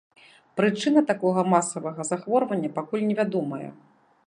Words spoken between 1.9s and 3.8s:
захворвання пакуль невядомая.